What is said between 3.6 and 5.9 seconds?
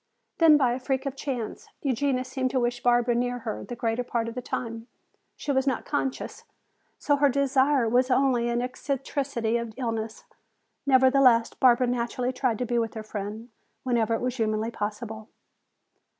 the greater part of the time. She was not